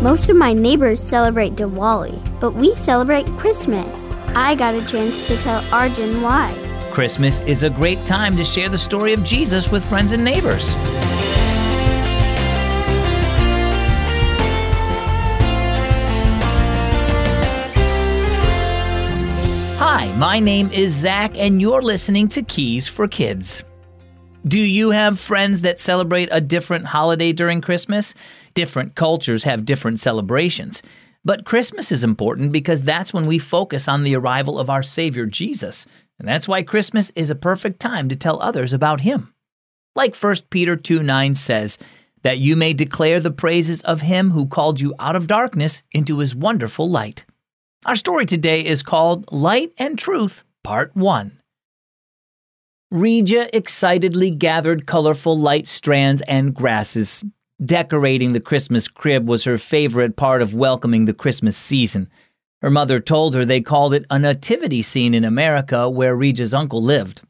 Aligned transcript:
Most 0.00 0.30
of 0.30 0.36
my 0.36 0.52
neighbors 0.52 1.02
celebrate 1.02 1.56
Diwali, 1.56 2.22
but 2.38 2.52
we 2.52 2.72
celebrate 2.72 3.26
Christmas. 3.36 4.12
I 4.28 4.54
got 4.54 4.76
a 4.76 4.84
chance 4.86 5.26
to 5.26 5.36
tell 5.38 5.60
Arjun 5.74 6.22
why. 6.22 6.54
Christmas 6.92 7.40
is 7.40 7.64
a 7.64 7.70
great 7.70 8.06
time 8.06 8.36
to 8.36 8.44
share 8.44 8.68
the 8.68 8.78
story 8.78 9.12
of 9.12 9.24
Jesus 9.24 9.72
with 9.72 9.84
friends 9.84 10.12
and 10.12 10.22
neighbors. 10.22 10.74
Hi, 19.80 20.14
my 20.16 20.38
name 20.38 20.70
is 20.70 20.94
Zach, 20.94 21.36
and 21.36 21.60
you're 21.60 21.82
listening 21.82 22.28
to 22.28 22.42
Keys 22.42 22.86
for 22.86 23.08
Kids. 23.08 23.64
Do 24.46 24.60
you 24.60 24.90
have 24.90 25.18
friends 25.18 25.62
that 25.62 25.80
celebrate 25.80 26.28
a 26.30 26.40
different 26.40 26.86
holiday 26.86 27.32
during 27.32 27.60
Christmas? 27.60 28.14
Different 28.58 28.96
cultures 28.96 29.44
have 29.44 29.64
different 29.64 30.00
celebrations. 30.00 30.82
But 31.24 31.44
Christmas 31.44 31.92
is 31.92 32.02
important 32.02 32.50
because 32.50 32.82
that's 32.82 33.14
when 33.14 33.26
we 33.26 33.38
focus 33.38 33.86
on 33.86 34.02
the 34.02 34.16
arrival 34.16 34.58
of 34.58 34.68
our 34.68 34.82
Savior 34.82 35.26
Jesus. 35.26 35.86
And 36.18 36.26
that's 36.26 36.48
why 36.48 36.64
Christmas 36.64 37.12
is 37.14 37.30
a 37.30 37.36
perfect 37.36 37.78
time 37.78 38.08
to 38.08 38.16
tell 38.16 38.42
others 38.42 38.72
about 38.72 39.02
Him. 39.02 39.32
Like 39.94 40.16
1 40.16 40.34
Peter 40.50 40.74
2 40.74 41.04
9 41.04 41.36
says, 41.36 41.78
that 42.22 42.40
you 42.40 42.56
may 42.56 42.72
declare 42.72 43.20
the 43.20 43.30
praises 43.30 43.80
of 43.82 44.00
Him 44.00 44.32
who 44.32 44.48
called 44.48 44.80
you 44.80 44.92
out 44.98 45.14
of 45.14 45.28
darkness 45.28 45.84
into 45.92 46.18
His 46.18 46.34
wonderful 46.34 46.90
light. 46.90 47.24
Our 47.86 47.94
story 47.94 48.26
today 48.26 48.66
is 48.66 48.82
called 48.82 49.30
Light 49.30 49.72
and 49.78 49.96
Truth, 49.96 50.42
Part 50.64 50.96
1. 50.96 51.40
Regia 52.90 53.48
excitedly 53.52 54.32
gathered 54.32 54.88
colorful 54.88 55.38
light 55.38 55.68
strands 55.68 56.22
and 56.22 56.52
grasses. 56.52 57.22
Decorating 57.64 58.34
the 58.34 58.40
Christmas 58.40 58.86
crib 58.86 59.28
was 59.28 59.42
her 59.42 59.58
favorite 59.58 60.14
part 60.14 60.42
of 60.42 60.54
welcoming 60.54 61.06
the 61.06 61.14
Christmas 61.14 61.56
season. 61.56 62.08
Her 62.62 62.70
mother 62.70 63.00
told 63.00 63.34
her 63.34 63.44
they 63.44 63.60
called 63.60 63.94
it 63.94 64.06
a 64.10 64.18
nativity 64.18 64.80
scene 64.80 65.12
in 65.12 65.24
America 65.24 65.90
where 65.90 66.14
Regia's 66.14 66.54
uncle 66.54 66.82
lived. 66.82 67.22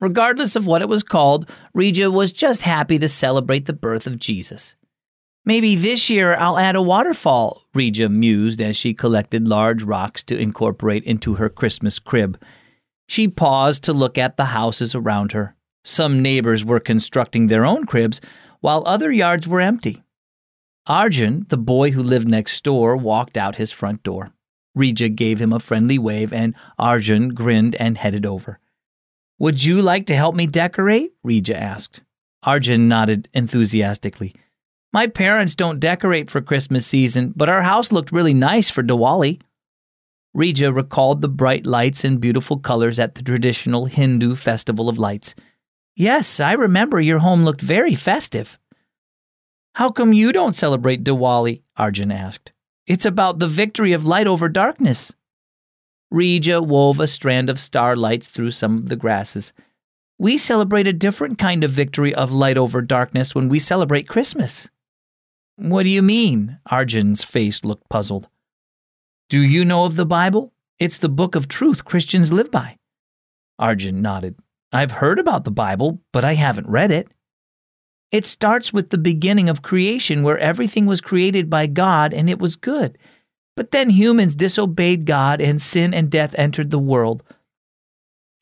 Regardless 0.00 0.56
of 0.56 0.66
what 0.66 0.82
it 0.82 0.88
was 0.88 1.02
called, 1.02 1.48
Regia 1.72 2.10
was 2.10 2.32
just 2.32 2.62
happy 2.62 2.98
to 2.98 3.08
celebrate 3.08 3.66
the 3.66 3.72
birth 3.72 4.06
of 4.06 4.18
Jesus. 4.18 4.74
Maybe 5.44 5.76
this 5.76 6.10
year 6.10 6.34
I'll 6.34 6.58
add 6.58 6.74
a 6.74 6.82
waterfall, 6.82 7.62
Regia 7.72 8.08
mused 8.08 8.60
as 8.60 8.76
she 8.76 8.92
collected 8.92 9.46
large 9.46 9.84
rocks 9.84 10.24
to 10.24 10.36
incorporate 10.36 11.04
into 11.04 11.34
her 11.34 11.48
Christmas 11.48 12.00
crib. 12.00 12.42
She 13.08 13.28
paused 13.28 13.84
to 13.84 13.92
look 13.92 14.18
at 14.18 14.36
the 14.36 14.46
houses 14.46 14.96
around 14.96 15.30
her. 15.30 15.54
Some 15.84 16.20
neighbors 16.20 16.64
were 16.64 16.80
constructing 16.80 17.46
their 17.46 17.64
own 17.64 17.86
cribs, 17.86 18.20
while 18.66 18.82
other 18.84 19.12
yards 19.12 19.46
were 19.46 19.60
empty. 19.60 20.02
Arjun, 20.88 21.46
the 21.50 21.56
boy 21.56 21.92
who 21.92 22.02
lived 22.02 22.28
next 22.28 22.64
door, 22.64 22.96
walked 22.96 23.36
out 23.36 23.54
his 23.54 23.70
front 23.70 24.02
door. 24.02 24.32
Regia 24.74 25.08
gave 25.08 25.40
him 25.40 25.52
a 25.52 25.60
friendly 25.60 26.00
wave, 26.00 26.32
and 26.32 26.52
Arjun 26.76 27.28
grinned 27.28 27.76
and 27.76 27.96
headed 27.96 28.26
over. 28.26 28.58
Would 29.38 29.62
you 29.62 29.80
like 29.80 30.06
to 30.06 30.16
help 30.16 30.34
me 30.34 30.48
decorate? 30.48 31.12
Regia 31.22 31.56
asked. 31.56 32.02
Arjun 32.42 32.88
nodded 32.88 33.28
enthusiastically. 33.32 34.34
My 34.92 35.06
parents 35.06 35.54
don't 35.54 35.78
decorate 35.78 36.28
for 36.28 36.40
Christmas 36.40 36.84
season, 36.84 37.34
but 37.36 37.48
our 37.48 37.62
house 37.62 37.92
looked 37.92 38.10
really 38.10 38.34
nice 38.34 38.68
for 38.68 38.82
Diwali. 38.82 39.42
Regia 40.34 40.72
recalled 40.72 41.20
the 41.20 41.28
bright 41.28 41.66
lights 41.66 42.02
and 42.02 42.20
beautiful 42.20 42.58
colors 42.58 42.98
at 42.98 43.14
the 43.14 43.22
traditional 43.22 43.84
Hindu 43.84 44.34
Festival 44.34 44.88
of 44.88 44.98
Lights. 44.98 45.36
Yes, 45.96 46.40
I 46.40 46.52
remember 46.52 47.00
your 47.00 47.20
home 47.20 47.44
looked 47.44 47.62
very 47.62 47.94
festive. 47.94 48.58
How 49.74 49.90
come 49.90 50.12
you 50.12 50.30
don't 50.30 50.54
celebrate 50.54 51.02
Diwali? 51.02 51.62
Arjun 51.76 52.12
asked. 52.12 52.52
It's 52.86 53.06
about 53.06 53.38
the 53.38 53.48
victory 53.48 53.92
of 53.92 54.04
light 54.04 54.26
over 54.26 54.50
darkness. 54.50 55.12
Regia 56.10 56.60
wove 56.60 57.00
a 57.00 57.06
strand 57.06 57.48
of 57.48 57.58
starlights 57.58 58.28
through 58.28 58.50
some 58.50 58.76
of 58.76 58.88
the 58.90 58.96
grasses. 58.96 59.54
We 60.18 60.36
celebrate 60.36 60.86
a 60.86 60.92
different 60.92 61.38
kind 61.38 61.64
of 61.64 61.70
victory 61.70 62.14
of 62.14 62.30
light 62.30 62.58
over 62.58 62.82
darkness 62.82 63.34
when 63.34 63.48
we 63.48 63.58
celebrate 63.58 64.06
Christmas. 64.06 64.68
What 65.56 65.84
do 65.84 65.88
you 65.88 66.02
mean? 66.02 66.58
Arjun's 66.70 67.24
face 67.24 67.64
looked 67.64 67.88
puzzled. 67.88 68.28
Do 69.30 69.40
you 69.40 69.64
know 69.64 69.86
of 69.86 69.96
the 69.96 70.06
Bible? 70.06 70.52
It's 70.78 70.98
the 70.98 71.08
book 71.08 71.34
of 71.34 71.48
truth 71.48 71.86
Christians 71.86 72.32
live 72.32 72.50
by. 72.50 72.78
Arjun 73.58 74.02
nodded. 74.02 74.36
I've 74.72 74.92
heard 74.92 75.18
about 75.18 75.44
the 75.44 75.50
Bible, 75.50 76.00
but 76.12 76.24
I 76.24 76.34
haven't 76.34 76.68
read 76.68 76.90
it. 76.90 77.08
It 78.12 78.24
starts 78.24 78.72
with 78.72 78.90
the 78.90 78.98
beginning 78.98 79.48
of 79.48 79.62
creation 79.62 80.22
where 80.22 80.38
everything 80.38 80.86
was 80.86 81.00
created 81.00 81.50
by 81.50 81.66
God 81.66 82.14
and 82.14 82.30
it 82.30 82.38
was 82.38 82.56
good. 82.56 82.98
But 83.56 83.72
then 83.72 83.90
humans 83.90 84.36
disobeyed 84.36 85.06
God 85.06 85.40
and 85.40 85.60
sin 85.60 85.94
and 85.94 86.10
death 86.10 86.34
entered 86.38 86.70
the 86.70 86.78
world. 86.78 87.22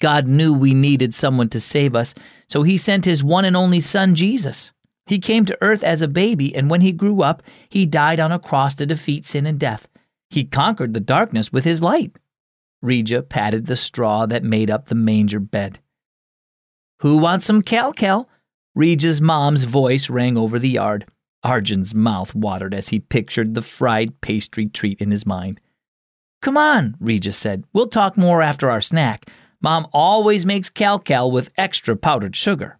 God 0.00 0.26
knew 0.26 0.52
we 0.52 0.74
needed 0.74 1.14
someone 1.14 1.48
to 1.50 1.60
save 1.60 1.94
us, 1.94 2.14
so 2.48 2.62
he 2.62 2.76
sent 2.76 3.04
his 3.04 3.22
one 3.22 3.44
and 3.44 3.56
only 3.56 3.80
son, 3.80 4.14
Jesus. 4.14 4.72
He 5.06 5.18
came 5.18 5.44
to 5.44 5.58
earth 5.60 5.84
as 5.84 6.02
a 6.02 6.08
baby, 6.08 6.54
and 6.54 6.68
when 6.68 6.80
he 6.80 6.92
grew 6.92 7.22
up, 7.22 7.42
he 7.68 7.86
died 7.86 8.20
on 8.20 8.32
a 8.32 8.38
cross 8.38 8.74
to 8.76 8.86
defeat 8.86 9.24
sin 9.24 9.46
and 9.46 9.58
death. 9.58 9.88
He 10.30 10.44
conquered 10.44 10.94
the 10.94 11.00
darkness 11.00 11.52
with 11.52 11.64
his 11.64 11.82
light. 11.82 12.16
Regia 12.82 13.22
patted 13.22 13.66
the 13.66 13.76
straw 13.76 14.26
that 14.26 14.42
made 14.42 14.70
up 14.70 14.86
the 14.86 14.94
manger 14.94 15.40
bed. 15.40 15.78
Who 17.00 17.18
wants 17.18 17.46
some 17.46 17.62
cal-cal? 17.62 18.28
Regia's 18.74 19.20
mom's 19.20 19.64
voice 19.64 20.10
rang 20.10 20.36
over 20.36 20.58
the 20.58 20.70
yard. 20.70 21.06
Arjun's 21.42 21.94
mouth 21.94 22.34
watered 22.34 22.74
as 22.74 22.88
he 22.88 22.98
pictured 23.00 23.54
the 23.54 23.62
fried 23.62 24.20
pastry 24.20 24.66
treat 24.66 25.00
in 25.00 25.10
his 25.10 25.26
mind. 25.26 25.60
Come 26.40 26.56
on, 26.56 26.96
Regia 27.00 27.32
said. 27.32 27.64
We'll 27.72 27.88
talk 27.88 28.16
more 28.16 28.42
after 28.42 28.70
our 28.70 28.80
snack. 28.80 29.30
Mom 29.60 29.86
always 29.92 30.44
makes 30.44 30.70
cal-cal 30.70 31.30
with 31.30 31.52
extra 31.56 31.96
powdered 31.96 32.36
sugar. 32.36 32.78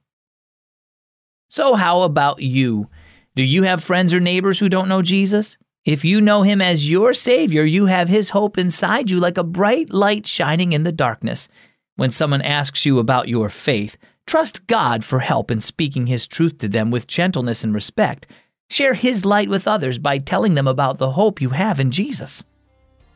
So, 1.49 1.75
how 1.75 2.03
about 2.03 2.41
you? 2.41 2.89
Do 3.35 3.43
you 3.43 3.63
have 3.63 3.85
friends 3.85 4.13
or 4.13 4.21
neighbors 4.21 4.59
who 4.59 4.69
don't 4.69 4.89
know 4.89 5.03
Jesus? 5.03 5.59
If 5.85 6.05
you 6.05 6.21
know 6.21 6.43
him 6.43 6.61
as 6.63 6.91
your 6.91 7.13
Savior, 7.13 7.65
you 7.65 7.87
have 7.87 8.09
his 8.09 8.31
hope 8.31 8.57
inside 8.57 9.11
you 9.11 9.21
like 9.21 9.37
a 9.37 9.45
bright 9.45 9.93
light 9.93 10.27
shining 10.27 10.73
in 10.73 10.83
the 10.83 10.93
darkness. 10.93 11.49
When 11.97 12.11
someone 12.11 12.43
asks 12.43 12.85
you 12.85 12.99
about 12.99 13.29
your 13.29 13.49
faith, 13.49 13.97
trust 14.27 14.67
God 14.67 15.05
for 15.05 15.21
help 15.21 15.49
in 15.49 15.61
speaking 15.61 16.09
his 16.09 16.27
truth 16.27 16.59
to 16.59 16.69
them 16.69 16.91
with 16.91 17.07
gentleness 17.07 17.63
and 17.63 17.73
respect. 17.73 18.27
Share 18.69 18.95
his 18.95 19.25
light 19.25 19.49
with 19.49 19.69
others 19.69 20.01
by 20.01 20.19
telling 20.19 20.55
them 20.55 20.67
about 20.67 20.99
the 20.99 21.13
hope 21.13 21.41
you 21.41 21.51
have 21.51 21.79
in 21.79 21.93
Jesus. 21.93 22.43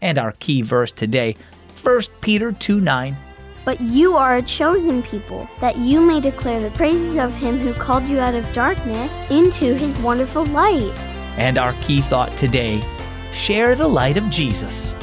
And 0.00 0.16
our 0.16 0.30
key 0.38 0.62
verse 0.62 0.92
today, 0.92 1.34
1 1.82 2.02
Peter 2.20 2.52
2 2.52 2.80
9. 2.80 3.16
But 3.64 3.80
you 3.80 4.14
are 4.14 4.36
a 4.36 4.42
chosen 4.42 5.02
people, 5.02 5.48
that 5.60 5.76
you 5.76 6.00
may 6.00 6.20
declare 6.20 6.60
the 6.60 6.70
praises 6.70 7.16
of 7.16 7.34
him 7.34 7.58
who 7.58 7.74
called 7.74 8.06
you 8.06 8.20
out 8.20 8.36
of 8.36 8.50
darkness 8.52 9.26
into 9.28 9.74
his 9.74 9.96
wonderful 9.98 10.46
light. 10.46 10.96
And 11.36 11.58
our 11.58 11.72
key 11.82 12.00
thought 12.02 12.36
today 12.36 12.80
share 13.32 13.74
the 13.74 13.88
light 13.88 14.16
of 14.16 14.30
Jesus. 14.30 14.94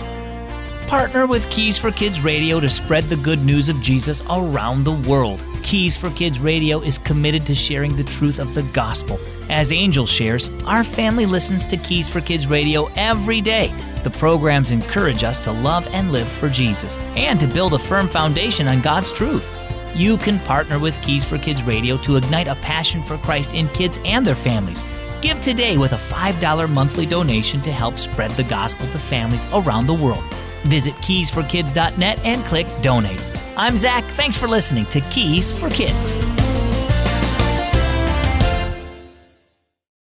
Partner 0.87 1.25
with 1.25 1.49
Keys 1.49 1.79
for 1.79 1.91
Kids 1.91 2.21
Radio 2.21 2.59
to 2.59 2.69
spread 2.69 3.05
the 3.05 3.15
good 3.15 3.43
news 3.43 3.69
of 3.69 3.81
Jesus 3.81 4.21
around 4.29 4.83
the 4.83 4.91
world. 4.91 5.43
Keys 5.63 5.97
for 5.97 6.11
Kids 6.11 6.39
Radio 6.39 6.79
is 6.79 6.99
committed 6.99 7.43
to 7.47 7.55
sharing 7.55 7.95
the 7.95 8.03
truth 8.03 8.37
of 8.37 8.53
the 8.53 8.61
gospel. 8.61 9.19
As 9.49 9.71
Angel 9.71 10.05
shares, 10.05 10.51
our 10.67 10.83
family 10.83 11.25
listens 11.25 11.65
to 11.65 11.77
Keys 11.77 12.07
for 12.07 12.21
Kids 12.21 12.45
Radio 12.45 12.85
every 12.95 13.41
day. 13.41 13.73
The 14.03 14.11
programs 14.11 14.69
encourage 14.69 15.23
us 15.23 15.39
to 15.41 15.51
love 15.51 15.87
and 15.87 16.11
live 16.11 16.27
for 16.27 16.49
Jesus 16.49 16.99
and 17.15 17.39
to 17.39 17.47
build 17.47 17.73
a 17.73 17.79
firm 17.79 18.07
foundation 18.07 18.67
on 18.67 18.81
God's 18.81 19.11
truth. 19.11 19.51
You 19.95 20.17
can 20.17 20.39
partner 20.41 20.77
with 20.77 21.01
Keys 21.01 21.25
for 21.25 21.39
Kids 21.39 21.63
Radio 21.63 21.97
to 21.97 22.15
ignite 22.15 22.47
a 22.47 22.55
passion 22.55 23.01
for 23.01 23.17
Christ 23.17 23.53
in 23.53 23.69
kids 23.69 23.97
and 24.05 24.23
their 24.23 24.35
families. 24.35 24.83
Give 25.23 25.39
today 25.39 25.77
with 25.77 25.93
a 25.93 25.95
$5 25.95 26.69
monthly 26.69 27.07
donation 27.07 27.59
to 27.61 27.71
help 27.71 27.97
spread 27.97 28.29
the 28.31 28.43
gospel 28.43 28.87
to 28.91 28.99
families 28.99 29.47
around 29.51 29.87
the 29.87 29.93
world. 29.95 30.23
Visit 30.65 30.93
keysforkids.net 30.95 32.19
and 32.23 32.43
click 32.45 32.67
donate. 32.81 33.21
I'm 33.57 33.77
Zach. 33.77 34.03
Thanks 34.15 34.35
for 34.35 34.47
listening 34.47 34.85
to 34.87 35.01
Keys 35.01 35.51
for 35.51 35.69
Kids. 35.69 36.15